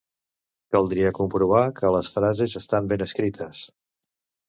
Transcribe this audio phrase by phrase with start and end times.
[0.75, 3.65] Caldria comprovar que les frases estan ben escrites.